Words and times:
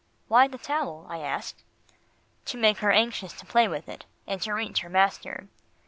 "Why 0.29 0.47
the 0.47 0.57
towel?" 0.57 1.05
I 1.09 1.19
asked. 1.19 1.63
"To 2.45 2.57
make 2.57 2.77
her 2.79 2.89
anxious 2.91 3.33
to 3.33 3.45
play 3.45 3.67
with 3.67 3.87
it, 3.87 4.05
and 4.25 4.41
to 4.41 4.51
reach 4.51 4.79
her 4.79 4.89
master. 4.89 5.47